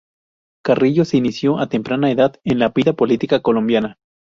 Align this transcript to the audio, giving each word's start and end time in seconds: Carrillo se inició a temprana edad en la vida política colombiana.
Carrillo 0.65 1.05
se 1.05 1.17
inició 1.17 1.59
a 1.59 1.69
temprana 1.69 2.09
edad 2.09 2.41
en 2.43 2.57
la 2.57 2.69
vida 2.69 2.93
política 2.93 3.43
colombiana. 3.43 3.99